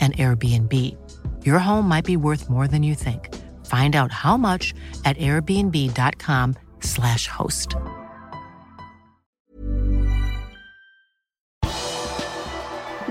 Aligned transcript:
an 0.00 0.12
Airbnb. 0.12 0.96
Your 1.44 1.58
home 1.58 1.88
might 1.88 2.04
be 2.04 2.16
worth 2.16 2.48
more 2.48 2.68
than 2.68 2.84
you 2.84 2.94
think. 2.94 3.34
Find 3.66 3.96
out 3.96 4.12
how 4.12 4.36
much 4.36 4.72
at 5.04 5.18
airbnb.com/slash 5.18 7.28
host. 7.28 7.74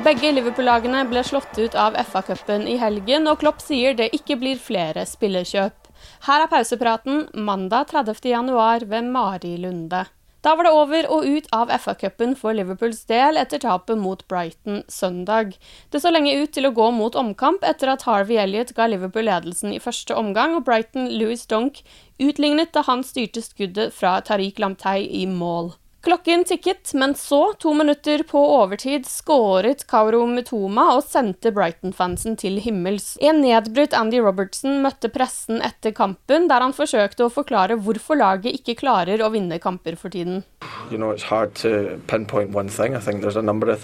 Begge 0.05 0.29
Liverpool-lagene 0.35 0.99
ble 1.09 1.23
slått 1.25 1.55
ut 1.57 1.75
av 1.81 1.95
FA-cupen 1.97 2.67
i 2.69 2.75
helgen, 2.77 3.25
og 3.25 3.39
Klopp 3.41 3.63
sier 3.63 3.95
det 3.97 4.11
ikke 4.13 4.35
blir 4.37 4.59
flere 4.61 5.01
spillerkjøp. 5.09 5.87
Her 6.27 6.43
er 6.43 6.51
pausepraten 6.51 7.23
mandag 7.33 7.89
30. 7.89 8.19
januar 8.29 8.85
ved 8.85 9.07
Mari 9.09 9.55
Lunde. 9.63 10.03
Da 10.45 10.51
var 10.53 10.67
det 10.67 10.71
over 10.77 11.07
og 11.09 11.23
ut 11.25 11.47
av 11.57 11.71
FA-cupen 11.73 12.35
for 12.37 12.53
Liverpools 12.53 12.99
del 13.09 13.39
etter 13.41 13.63
tapet 13.63 13.97
mot 13.97 14.19
Brighton 14.29 14.83
søndag. 14.93 15.55
Det 15.89 16.03
så 16.03 16.11
lenge 16.13 16.35
ut 16.37 16.51
til 16.53 16.69
å 16.69 16.73
gå 16.77 16.91
mot 16.93 17.17
omkamp 17.17 17.65
etter 17.65 17.89
at 17.89 18.05
Harvey 18.05 18.37
Elliot 18.37 18.75
ga 18.77 18.85
Liverpool 18.91 19.25
ledelsen 19.25 19.73
i 19.73 19.81
første 19.81 20.13
omgang, 20.13 20.53
og 20.53 20.67
Brighton 20.67 21.09
Louis 21.17 21.47
Donk 21.49 21.81
utlignet 22.21 22.75
da 22.77 22.85
han 22.85 23.01
styrte 23.01 23.41
skuddet 23.41 23.97
fra 23.97 24.19
Tariq 24.21 24.61
Lamtei 24.61 25.07
i 25.23 25.25
mål. 25.25 25.73
Klokken 26.05 26.43
tikket, 26.45 26.93
men 26.93 27.15
så, 27.15 27.53
to 27.57 27.71
minutter 27.73 28.21
på 28.29 28.37
overtid, 28.37 29.07
skåret 29.09 29.87
Kauro 29.89 30.19
Mutoma 30.29 30.83
og 30.93 31.01
sendte 31.01 31.49
Brighton-fansen 31.49 32.35
til 32.37 32.59
himmels. 32.61 33.15
En 33.25 33.41
nedbrutt 33.41 33.95
Andy 33.97 34.19
Robertson 34.21 34.83
møtte 34.83 35.09
pressen 35.09 35.63
etter 35.65 35.95
kampen, 35.97 36.45
der 36.51 36.61
han 36.61 36.77
forsøkte 36.77 37.25
å 37.25 37.33
forklare 37.33 37.79
hvorfor 37.81 38.21
laget 38.21 38.53
ikke 38.53 38.77
klarer 38.83 39.23
å 39.25 39.31
vinne 39.33 39.57
kamper 39.57 39.97
for 39.97 40.13
tiden. 40.13 40.43
You 40.91 41.01
know, 41.01 41.09
it's 41.09 41.25
hard 41.25 41.57
to 41.65 41.97
pinpoint 42.05 42.53
one 42.53 42.69
thing. 42.69 42.93
I 42.93 42.99
think 43.01 43.23
there's 43.23 43.35
a 43.35 43.41
number 43.41 43.73
of 43.73 43.81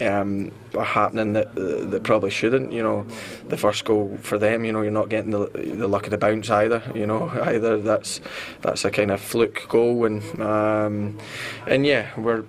um, 0.00 0.52
are 0.76 0.84
happening 0.84 1.32
that 1.34 1.54
that 1.54 2.02
probably 2.02 2.30
shouldn't. 2.30 2.72
You 2.72 2.82
know, 2.82 3.06
the 3.48 3.56
first 3.56 3.84
goal 3.84 4.18
for 4.22 4.38
them, 4.38 4.64
you 4.64 4.72
know, 4.72 4.82
you're 4.82 4.90
not 4.90 5.08
getting 5.08 5.30
the, 5.30 5.46
the 5.54 5.88
luck 5.88 6.04
of 6.04 6.10
the 6.10 6.18
bounce 6.18 6.50
either. 6.50 6.82
You 6.94 7.06
know, 7.06 7.28
either 7.42 7.80
that's 7.80 8.20
that's 8.62 8.84
a 8.84 8.90
kind 8.90 9.10
of 9.10 9.20
fluke 9.20 9.66
goal, 9.68 10.04
and 10.04 10.40
um, 10.40 11.18
and 11.66 11.86
yeah, 11.86 12.08
we're 12.18 12.44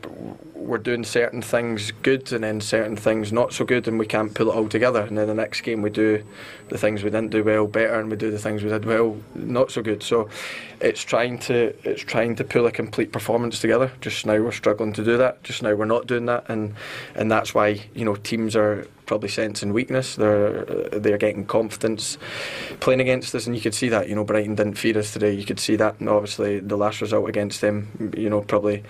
we're 0.68 0.78
doing 0.78 1.04
certain 1.04 1.42
things 1.42 1.92
good 2.04 2.32
and 2.34 2.44
then 2.44 2.60
certain 2.60 2.96
things 2.96 3.32
not 3.32 3.54
so 3.54 3.66
good, 3.66 3.88
and 3.88 3.98
we 3.98 4.06
can't 4.06 4.34
pull 4.34 4.50
it 4.50 4.56
all 4.56 4.68
together. 4.68 5.02
And 5.02 5.18
then 5.18 5.28
the 5.28 5.34
next 5.34 5.62
game 5.62 5.82
we 5.82 5.90
do 5.90 6.24
the 6.70 6.78
things 6.78 7.04
we 7.04 7.10
didn't 7.10 7.32
do 7.32 7.44
well 7.44 7.68
better, 7.68 8.00
and 8.00 8.12
we 8.12 8.18
do 8.18 8.30
the 8.30 8.38
things 8.38 8.64
we 8.64 8.70
did 8.70 8.86
well 8.86 9.18
not 9.34 9.72
so 9.72 9.82
good. 9.82 10.04
So 10.04 10.30
it's 10.82 11.02
trying 11.02 11.40
to 11.40 11.74
it's 11.84 12.02
trying 12.02 12.36
to 12.36 12.44
pull 12.44 12.68
a 12.68 12.72
complete 12.72 13.12
performance 13.12 13.60
together. 13.60 13.92
Just 14.02 14.26
now 14.26 14.40
we're 14.40 14.52
struggling 14.52 14.94
to 14.94 15.04
do 15.04 15.18
that. 15.18 15.42
Just 15.44 15.64
now 15.64 15.74
we're 15.74 15.86
not 15.86 16.06
doing 16.06 16.26
that, 16.26 16.50
and 16.50 16.76
and 17.16 17.32
that's 17.32 17.56
why 17.56 17.82
you 17.94 18.04
know 18.04 18.16
teams 18.16 18.56
are 18.56 18.86
probably 19.06 19.30
sensing 19.30 19.72
weakness. 19.72 20.16
They're 20.18 20.66
they're 20.92 21.18
getting 21.18 21.46
confidence 21.46 22.18
playing 22.82 23.00
against 23.00 23.34
us, 23.34 23.48
and 23.48 23.56
you 23.56 23.62
could 23.62 23.74
see 23.74 23.90
that. 23.90 24.10
You 24.10 24.16
know, 24.16 24.26
Brighton 24.26 24.56
didn't 24.56 24.78
feed 24.78 24.98
us 24.98 25.14
today. 25.14 25.32
You 25.32 25.46
could 25.46 25.60
see 25.60 25.78
that, 25.78 26.00
and 26.00 26.10
obviously 26.10 26.60
the 26.60 26.78
last 26.78 27.02
result 27.02 27.30
against 27.30 27.62
them, 27.62 28.14
you 28.16 28.30
know, 28.30 28.42
probably 28.42 28.84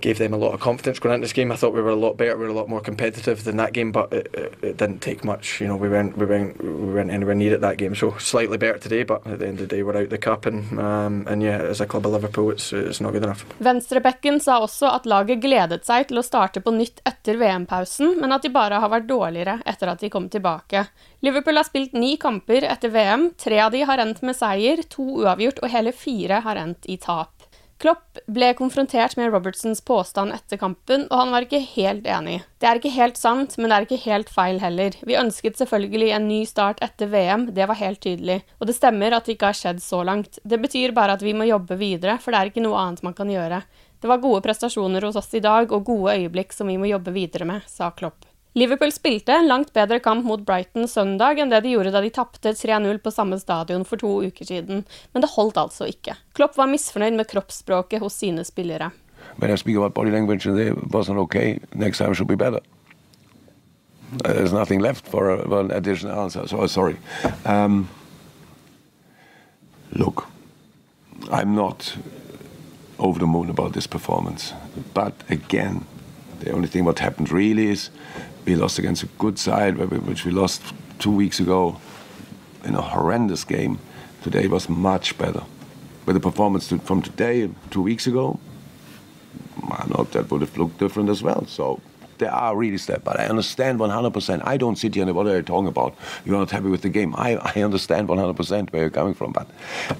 gave 0.00 0.18
them 0.18 0.34
a 0.34 0.36
lot 0.36 0.54
of 0.54 0.60
confidence 0.60 0.98
going 0.98 1.14
into 1.14 1.24
this 1.24 1.32
game. 1.32 1.52
I 1.52 1.56
thought 1.56 1.74
we 1.74 1.82
were 1.82 1.90
a 1.90 1.96
lot 1.96 2.16
better, 2.16 2.36
we 2.36 2.44
were 2.44 2.50
a 2.50 2.54
lot 2.54 2.68
more 2.68 2.80
competitive 2.80 3.44
than 3.44 3.56
that 3.56 3.72
game, 3.72 3.92
but 3.92 4.12
it, 4.12 4.28
it, 4.34 4.54
it 4.62 4.76
didn't 4.76 5.00
take 5.00 5.24
much. 5.24 5.60
You 5.60 5.68
know, 5.68 5.76
we 5.76 5.88
weren't 5.88 6.16
we 6.16 6.26
weren't 6.26 6.62
we 6.62 6.92
weren't 6.94 7.10
anywhere 7.10 7.34
near 7.34 7.54
at 7.54 7.60
that 7.60 7.78
game. 7.78 7.94
So 7.94 8.16
slightly 8.18 8.58
better 8.58 8.78
today, 8.78 9.02
but 9.02 9.26
at 9.26 9.38
the 9.38 9.46
end 9.46 9.60
of 9.60 9.68
the 9.68 9.76
day, 9.76 9.82
we're 9.82 9.96
out 9.96 10.10
the 10.10 10.18
cup, 10.18 10.46
and 10.46 10.78
um, 10.78 11.24
and 11.28 11.42
yeah, 11.42 11.58
as 11.58 11.80
a 11.80 11.86
club 11.86 12.06
of 12.06 12.12
Liverpool, 12.12 12.50
it's 12.50 12.72
it's 12.72 13.00
not 13.00 13.12
good 13.12 13.24
enough. 13.24 13.44
Venstrebekken 13.58 14.40
sa 14.40 14.60
også 14.60 14.90
at 14.94 15.06
laget 15.06 15.42
gledet 15.42 15.84
seg 15.86 16.08
til 16.08 16.20
å 16.20 16.26
starte 16.26 16.60
på 16.60 16.74
nytt 16.74 17.02
etter 17.08 17.38
VM-pausen, 17.40 18.18
men 18.20 18.32
at 18.32 18.42
de 18.42 18.52
bare 18.52 18.80
har 18.82 18.92
vært 18.92 19.08
dårligere 19.08 19.60
etter 19.66 19.92
at 19.92 20.00
de 20.00 20.10
kom 20.12 20.28
tilbake. 20.28 20.86
Liverpool 21.20 21.58
har 21.58 21.66
spilt 21.66 21.96
ni 21.98 22.16
kamper 22.20 22.66
etter 22.68 22.92
VM, 22.94 23.30
tre 23.38 23.58
av 23.64 23.72
de 23.74 23.82
har 23.88 23.98
endt 24.02 24.22
med 24.22 24.36
seier, 24.38 24.84
to 24.90 25.24
uavgjort 25.24 25.62
og 25.62 25.72
hele 25.72 25.92
fire 25.92 26.42
har 26.44 26.60
endt 26.60 26.86
i 26.86 26.98
tap. 27.00 27.37
Klopp 27.78 28.18
ble 28.26 28.48
konfrontert 28.58 29.14
med 29.16 29.30
Robertsons 29.30 29.80
påstand 29.86 30.34
etter 30.34 30.58
kampen, 30.58 31.04
og 31.12 31.20
han 31.20 31.30
var 31.30 31.44
ikke 31.46 31.60
helt 31.76 32.08
enig. 32.10 32.40
Det 32.58 32.66
er 32.66 32.80
ikke 32.80 32.90
helt 32.90 33.20
sant, 33.20 33.54
men 33.54 33.70
det 33.70 33.76
er 33.76 33.84
ikke 33.86 34.00
helt 34.02 34.32
feil 34.34 34.58
heller. 34.58 34.96
Vi 35.06 35.14
ønsket 35.14 35.60
selvfølgelig 35.60 36.08
en 36.16 36.26
ny 36.26 36.40
start 36.50 36.82
etter 36.82 37.06
VM, 37.12 37.46
det 37.54 37.68
var 37.70 37.78
helt 37.78 38.02
tydelig. 38.02 38.40
Og 38.58 38.66
det 38.66 38.74
stemmer 38.74 39.14
at 39.14 39.28
det 39.28 39.36
ikke 39.36 39.52
har 39.52 39.60
skjedd 39.60 39.82
så 39.84 40.02
langt. 40.02 40.40
Det 40.42 40.58
betyr 40.58 40.96
bare 40.96 41.14
at 41.14 41.22
vi 41.22 41.36
må 41.38 41.46
jobbe 41.46 41.78
videre, 41.78 42.18
for 42.18 42.34
det 42.34 42.40
er 42.40 42.50
ikke 42.50 42.66
noe 42.66 42.80
annet 42.82 43.04
man 43.06 43.14
kan 43.14 43.30
gjøre. 43.30 43.62
Det 44.02 44.10
var 44.10 44.24
gode 44.26 44.42
prestasjoner 44.42 45.06
hos 45.06 45.20
oss 45.22 45.30
i 45.38 45.44
dag, 45.44 45.70
og 45.70 45.86
gode 45.86 46.18
øyeblikk 46.18 46.58
som 46.58 46.66
vi 46.70 46.80
må 46.82 46.90
jobbe 46.90 47.14
videre 47.14 47.46
med, 47.46 47.70
sa 47.70 47.92
Klopp. 47.94 48.26
Liverpool 48.56 48.92
spilte 48.92 49.32
en 49.32 49.46
langt 49.46 49.72
bedre 49.76 49.98
kamp 50.00 50.24
mot 50.24 50.40
Brighton 50.46 50.88
søndag 50.88 51.38
enn 51.38 51.52
det 51.52 51.60
de 51.64 51.74
gjorde 51.74 51.92
da 51.92 52.00
de 52.02 52.10
tapte 52.14 52.54
3-0 52.56 52.98
på 53.04 53.12
samme 53.12 53.36
stadion 53.38 53.84
for 53.84 54.00
to 54.00 54.10
uker 54.24 54.48
siden, 54.48 54.86
men 55.12 55.24
det 55.24 55.34
holdt 55.34 55.60
altså 55.60 55.88
ikke. 55.90 56.16
Klopp 56.34 56.56
var 56.56 56.70
misfornøyd 56.70 57.18
med 57.18 57.28
kroppsspråket 57.28 58.02
hos 58.02 58.16
sine 58.22 58.44
spillere. 58.48 58.90
When 59.38 59.52
I 59.52 59.56
speak 59.56 59.76
about 59.76 59.94
body 59.94 60.10
language, 60.10 60.46
it 60.46 60.74
wasn't 60.90 61.18
okay. 61.18 61.58
Next 61.74 61.98
time 61.98 62.14
should 62.14 62.28
be 62.28 62.36
better. 62.36 62.60
There's 64.24 64.52
nothing 64.52 64.80
left 64.80 65.06
for, 65.06 65.30
a, 65.30 65.46
for 65.46 65.60
an 65.60 65.70
additional 65.70 66.18
answer, 66.18 66.48
so 66.48 66.66
sorry. 66.66 66.96
Um, 67.44 67.88
look, 69.92 70.26
I'm 71.30 71.54
not 71.54 71.96
over 72.98 73.18
the 73.18 73.26
moon 73.26 73.50
about 73.50 73.74
this 73.74 73.86
performance, 73.86 74.54
but 74.94 75.12
again, 75.28 75.84
the 76.40 76.52
only 76.52 76.68
thing 76.68 76.84
what 76.84 76.98
happened 77.00 77.30
really 77.30 77.66
is 77.66 77.90
we 78.48 78.54
lost 78.56 78.78
against 78.78 79.02
a 79.02 79.06
good 79.18 79.38
side, 79.38 79.76
which 79.76 80.24
we 80.24 80.32
lost 80.32 80.62
two 80.98 81.10
weeks 81.10 81.38
ago 81.38 81.78
in 82.64 82.74
a 82.74 82.80
horrendous 82.80 83.44
game. 83.44 83.78
Today 84.22 84.46
was 84.46 84.70
much 84.70 85.18
better. 85.18 85.42
But 86.06 86.14
the 86.14 86.20
performance 86.20 86.72
from 86.84 87.02
today, 87.02 87.50
two 87.70 87.82
weeks 87.82 88.06
ago, 88.06 88.40
I 89.70 89.86
know 89.88 90.04
that 90.12 90.30
would 90.30 90.40
have 90.40 90.56
looked 90.56 90.78
different 90.78 91.10
as 91.10 91.22
well. 91.22 91.44
So 91.46 91.80
there 92.18 92.32
are 92.32 92.56
really 92.56 92.78
steps, 92.78 93.02
but 93.04 93.18
I 93.18 93.26
understand 93.26 93.78
100%. 93.78 94.42
I 94.44 94.56
don't 94.56 94.76
sit 94.76 94.94
here 94.94 95.04
and 95.04 95.14
what 95.14 95.26
are 95.26 95.36
you 95.36 95.42
talking 95.42 95.68
about? 95.68 95.94
You're 96.24 96.38
not 96.38 96.50
happy 96.50 96.68
with 96.68 96.82
the 96.82 96.88
game. 96.88 97.14
I, 97.16 97.36
I 97.36 97.62
understand 97.62 98.08
100% 98.08 98.72
where 98.72 98.82
you're 98.82 98.90
coming 98.90 99.14
from, 99.14 99.32
but 99.32 99.48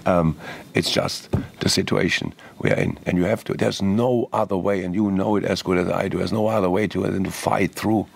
um, 0.06 0.36
it's 0.74 0.90
just 0.90 1.30
the 1.60 1.68
situation 1.68 2.34
we 2.58 2.70
are 2.70 2.76
in, 2.78 2.98
and 3.06 3.18
you 3.18 3.24
have 3.24 3.44
to. 3.44 3.54
There's 3.54 3.82
no 3.82 4.28
other 4.32 4.56
way, 4.56 4.84
and 4.84 4.94
you 4.94 5.10
know 5.10 5.36
it 5.36 5.44
as 5.44 5.62
good 5.62 5.78
as 5.78 5.88
I 5.88 6.08
do. 6.08 6.18
There's 6.18 6.32
no 6.32 6.48
other 6.48 6.70
way 6.70 6.86
to 6.88 7.02
than 7.02 7.24
to 7.24 7.30
fight 7.30 7.72
through. 7.72 8.06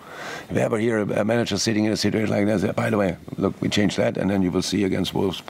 If 0.49 0.55
you 0.55 0.61
ever 0.61 0.77
hear 0.77 0.99
a 0.99 1.25
manager 1.25 1.57
sitting 1.57 1.85
in 1.85 1.91
a 1.91 1.97
situation 1.97 2.29
like 2.29 2.61
that, 2.61 2.75
by 2.75 2.89
the 2.89 2.97
way, 2.97 3.17
look, 3.37 3.59
we 3.61 3.69
changed 3.69 3.97
that, 3.97 4.17
and 4.17 4.29
then 4.29 4.41
you 4.41 4.51
will 4.51 4.61
see 4.61 4.83
against 4.83 5.13
Wolves 5.13 5.41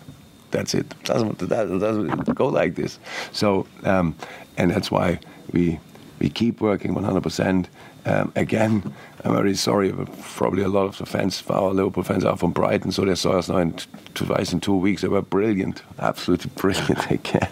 that's 0.53 0.73
it. 0.75 0.85
It 0.85 1.03
doesn't, 1.03 1.49
doesn't 1.49 2.33
go 2.35 2.47
like 2.47 2.75
this. 2.75 2.99
So, 3.31 3.67
um, 3.83 4.15
and 4.55 4.71
that's 4.71 4.91
why 4.91 5.19
we 5.51 5.79
we 6.19 6.29
keep 6.29 6.61
working 6.61 6.93
100%. 6.93 7.67
Um, 8.05 8.33
again, 8.35 8.93
I'm 9.23 9.33
very 9.33 9.55
sorry, 9.55 9.91
but 9.91 10.11
probably 10.21 10.63
a 10.63 10.67
lot 10.67 10.85
of 10.85 10.97
the 10.97 11.05
fans, 11.05 11.41
our 11.49 11.73
Liverpool 11.73 12.03
fans, 12.03 12.25
are 12.25 12.35
from 12.35 12.51
Brighton, 12.51 12.91
so 12.91 13.05
they 13.05 13.15
saw 13.15 13.37
us 13.37 13.47
now 13.47 13.57
in 13.57 13.73
twice 14.13 14.51
in 14.51 14.59
two 14.59 14.75
weeks. 14.75 15.01
They 15.01 15.07
were 15.07 15.21
brilliant, 15.21 15.81
absolutely 15.99 16.51
brilliant 16.55 17.09
again. 17.09 17.49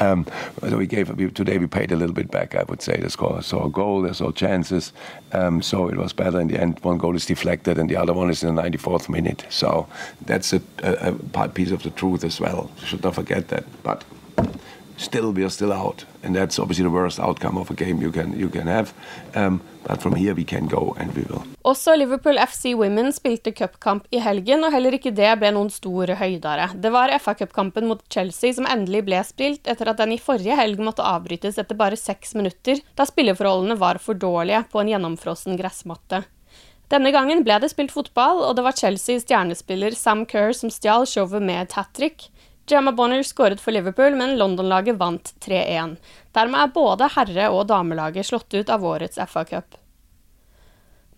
Um, 0.00 0.26
so 0.60 0.76
we 0.76 0.88
gave 0.88 1.16
today. 1.34 1.58
We 1.58 1.68
paid 1.68 1.92
a 1.92 1.96
little 1.96 2.14
bit 2.14 2.32
back, 2.32 2.56
I 2.56 2.64
would 2.64 2.82
say. 2.82 2.96
They 2.96 3.08
score, 3.08 3.40
saw 3.42 3.66
a 3.66 3.70
goal, 3.70 4.10
chances, 4.32 4.92
um, 5.32 5.62
so 5.62 5.88
it 5.88 5.96
was 5.96 6.12
better 6.12 6.40
in 6.40 6.48
the 6.48 6.60
end. 6.60 6.80
One 6.82 6.98
goal 6.98 7.14
is 7.14 7.26
deflected, 7.26 7.78
and 7.78 7.88
the 7.88 7.96
other 7.96 8.12
one 8.12 8.28
is 8.28 8.42
in 8.42 8.56
the 8.56 8.62
94th 8.62 9.08
minute. 9.08 9.46
So 9.50 9.86
that's 10.26 10.52
a, 10.52 10.60
a, 10.82 11.14
a 11.34 11.48
piece 11.48 11.70
of 11.70 11.84
the 11.84 11.90
truth 11.90 12.24
as 12.24 12.40
well. 12.40 12.72
You 12.80 12.86
Should 12.86 13.04
not 13.04 13.14
forget 13.14 13.48
that, 13.48 13.64
but 13.84 14.04
still 15.00 15.32
we 15.32 15.44
are 15.44 15.50
still 15.50 15.72
out, 15.72 16.04
and 16.22 16.36
that's 16.36 16.58
obviously 16.58 16.84
the 16.84 16.90
worst 16.90 17.18
outcome 17.18 17.58
of 17.58 17.70
a 17.70 17.74
game 17.74 18.02
you 18.02 18.12
can 18.12 18.38
you 18.38 18.48
can 18.48 18.66
have. 18.66 18.92
Um, 19.34 19.60
but 19.86 20.02
from 20.02 20.14
here 20.14 20.34
we 20.34 20.44
can 20.44 20.68
go, 20.68 20.94
and 20.98 21.14
we 21.16 21.22
will. 21.22 21.42
Også 21.64 21.96
Liverpool 21.96 22.38
FC 22.38 22.74
Women 22.74 23.12
spilte 23.12 23.52
cupkamp 23.52 24.06
i 24.10 24.20
helgen, 24.20 24.64
og 24.64 24.72
heller 24.72 24.96
ikke 24.96 25.12
det 25.16 25.30
ble 25.40 25.52
noen 25.56 25.70
stor 25.72 26.12
høydare. 26.20 26.70
Det 26.74 26.92
var 26.92 27.12
FA-cupkampen 27.18 27.88
mot 27.88 28.02
Chelsea 28.12 28.52
som 28.56 28.68
endelig 28.68 29.04
ble 29.08 29.22
spilt, 29.24 29.64
etter 29.66 29.90
at 29.90 30.02
den 30.02 30.12
i 30.12 30.20
forrige 30.20 30.58
helg 30.58 30.82
måtte 30.82 31.06
avbrytes 31.06 31.58
etter 31.58 31.78
bare 31.78 31.98
seks 31.98 32.36
minutter, 32.36 32.82
da 32.96 33.08
spilleforholdene 33.08 33.78
var 33.80 34.02
for 34.02 34.18
dårlige 34.18 34.66
på 34.72 34.82
en 34.82 34.92
gjennomfrossen 34.92 35.56
gressmatte. 35.60 36.24
Denne 36.90 37.12
gangen 37.14 37.44
ble 37.46 37.60
det 37.62 37.70
spilt 37.70 37.92
fotball, 37.94 38.40
og 38.42 38.56
det 38.58 38.64
var 38.66 38.74
Chelseas 38.74 39.22
stjernespiller 39.22 39.94
Sam 39.94 40.24
Kerr 40.26 40.50
som 40.56 40.72
stjal 40.74 41.06
showet 41.06 41.44
med 41.44 41.62
et 41.62 41.76
hat 41.78 41.92
trick. 41.94 42.26
Gemma 42.70 42.92
Bonner 42.92 43.22
skåret 43.26 43.60
for 43.60 43.74
Liverpool, 43.74 44.14
men 44.16 44.36
London-laget 44.38 44.98
vant 45.00 45.34
3-1. 45.44 45.96
Dermed 46.36 46.62
er 46.62 46.74
både 46.74 47.10
herre- 47.16 47.50
og 47.50 47.66
damelaget 47.70 48.28
slått 48.30 48.54
ut 48.54 48.70
av 48.70 48.84
årets 48.86 49.18
FA-cup. 49.18 49.76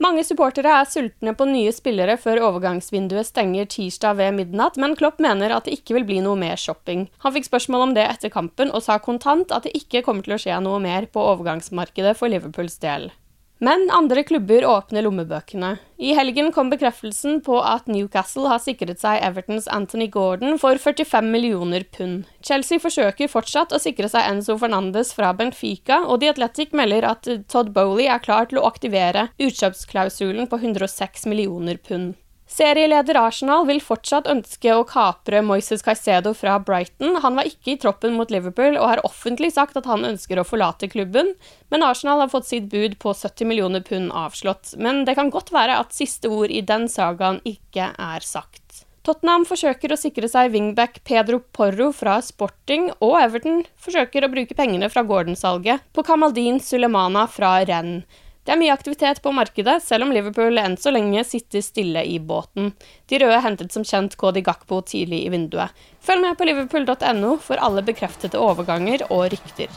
Mange 0.03 0.25
supportere 0.27 0.73
er 0.81 0.89
sultne 0.91 1.31
på 1.39 1.47
nye 1.47 1.71
spillere 1.71 2.17
før 2.19 2.41
overgangsvinduet 2.49 3.29
stenger 3.29 3.69
tirsdag 3.71 4.17
ved 4.19 4.35
midnatt, 4.35 4.79
men 4.81 4.97
Klopp 4.99 5.21
mener 5.23 5.55
at 5.55 5.69
det 5.69 5.77
ikke 5.77 5.95
vil 6.01 6.09
bli 6.09 6.19
noe 6.25 6.35
mer 6.41 6.59
shopping. 6.59 7.05
Han 7.23 7.37
fikk 7.37 7.47
spørsmål 7.47 7.87
om 7.87 7.95
det 7.95 8.09
etter 8.09 8.33
kampen, 8.35 8.73
og 8.75 8.83
sa 8.83 8.99
kontant 8.99 9.55
at 9.55 9.69
det 9.69 9.77
ikke 9.79 10.03
kommer 10.03 10.27
til 10.27 10.35
å 10.35 10.41
skje 10.43 10.59
noe 10.65 10.83
mer 10.83 11.07
på 11.07 11.23
overgangsmarkedet 11.37 12.17
for 12.19 12.33
Liverpools 12.33 12.81
del. 12.83 13.13
Men 13.63 13.85
andre 13.95 14.25
klubber 14.27 14.65
åpner 14.67 15.05
lommebøkene. 15.07 15.77
I 16.03 16.17
helgen 16.19 16.49
kom 16.51 16.67
bekreftelsen 16.73 17.37
på 17.47 17.61
at 17.63 17.87
Newcastle 17.87 18.49
har 18.51 18.59
sikret 18.59 18.99
seg 18.99 19.21
Evertons 19.23 19.69
Anthony 19.71 20.09
Gordon 20.11 20.59
for 20.59 20.81
45 20.83 21.29
millioner 21.31 21.85
pund. 21.95 22.25
Chelsea 22.43 22.83
forsøker 22.83 23.31
fortsatt 23.31 23.71
å 23.71 23.79
sikre 23.79 24.11
seg 24.11 24.27
Enzo 24.33 24.57
Fernandes 24.59 25.15
fra 25.15 25.31
Benfica, 25.39 26.01
og 26.09 26.19
The 26.25 26.33
Athletic 26.33 26.75
melder 26.75 27.07
at 27.13 27.31
Todd 27.53 27.71
Bowley 27.77 28.11
er 28.11 28.25
klar 28.25 28.51
til 28.51 28.59
å 28.59 28.67
aktivere 28.67 29.29
utkjøpsklausulen 29.39 30.51
på 30.51 30.59
106 30.59 31.31
millioner 31.31 31.79
pund. 31.79 32.17
Serieleder 32.53 33.17
Arsenal 33.17 33.63
vil 33.65 33.79
fortsatt 33.81 34.27
ønske 34.29 34.75
å 34.77 34.83
kapre 34.85 35.39
Moises 35.47 35.81
Caicedo 35.85 36.35
fra 36.37 36.59
Brighton. 36.61 37.15
Han 37.25 37.39
var 37.39 37.49
ikke 37.49 37.73
i 37.73 37.79
troppen 37.81 38.13
mot 38.19 38.29
Liverpool 38.35 38.77
og 38.77 38.91
har 38.91 39.01
offentlig 39.09 39.55
sagt 39.55 39.79
at 39.81 39.89
han 39.89 40.05
ønsker 40.05 40.37
å 40.37 40.45
forlate 40.45 40.91
klubben, 40.93 41.31
men 41.73 41.85
Arsenal 41.87 42.21
har 42.21 42.29
fått 42.33 42.51
sitt 42.51 42.67
bud 42.69 42.99
på 43.01 43.15
70 43.17 43.49
millioner 43.49 43.81
pund 43.87 44.13
avslått. 44.13 44.75
Men 44.77 45.07
det 45.09 45.15
kan 45.17 45.33
godt 45.33 45.49
være 45.55 45.79
at 45.81 45.97
siste 45.97 46.29
ord 46.29 46.53
i 46.53 46.61
den 46.61 46.91
sagaen 46.93 47.41
ikke 47.49 47.95
er 47.97 48.27
sagt. 48.27 48.83
Tottenham 49.03 49.47
forsøker 49.49 49.95
å 49.95 49.99
sikre 49.99 50.29
seg 50.31 50.53
wingback 50.53 51.01
Pedro 51.09 51.41
Porro 51.57 51.89
fra 51.97 52.19
Sporting, 52.23 52.91
og 53.01 53.17
Everton 53.23 53.65
forsøker 53.81 54.27
å 54.27 54.31
bruke 54.35 54.59
pengene 54.59 54.93
fra 54.93 55.07
Gordon-salget 55.09 55.89
på 55.97 56.05
Kamaldin 56.05 56.61
Sulemana 56.61 57.25
fra 57.33 57.57
Rennes. 57.65 58.05
Det 58.43 58.51
er 58.51 58.59
mye 58.59 58.75
aktivitet 58.75 59.21
på 59.23 59.31
markedet, 59.31 59.77
selv 59.85 60.09
om 60.09 60.13
Liverpool 60.15 60.59
enn 60.59 60.75
så 60.81 60.91
lenge 60.91 61.23
sitter 61.25 61.63
stille 61.63 62.03
i 62.11 62.19
båten. 62.19 62.73
De 63.07 63.21
røde 63.23 63.39
hentet 63.45 63.75
som 63.75 63.87
kjent 63.87 64.17
Cody 64.19 64.43
Gakpo 64.43 64.81
tidlig 64.83 65.21
i 65.27 65.31
vinduet. 65.31 65.71
Følg 66.03 66.25
med 66.25 66.39
på 66.39 66.49
liverpool.no 66.51 67.37
for 67.45 67.63
alle 67.63 67.87
bekreftede 67.87 68.41
overganger 68.43 69.07
og 69.11 69.29
rykter. 69.37 69.71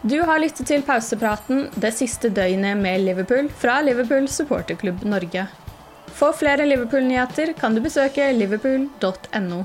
Du 0.00 0.20
har 0.22 0.40
lyttet 0.40 0.70
til 0.70 0.84
pausepraten 0.86 1.66
det 1.76 1.90
siste 1.98 2.30
døgnet 2.32 2.78
med 2.78 3.02
Liverpool 3.04 3.50
fra 3.50 3.80
Liverpool 3.84 4.28
supporterklubb 4.30 5.02
Norge. 5.04 5.48
For 6.18 6.32
flere 6.32 6.64
Liverpool-nyheter 6.70 7.52
kan 7.58 7.76
du 7.76 7.82
besøke 7.84 8.30
liverpool.no. 8.32 9.64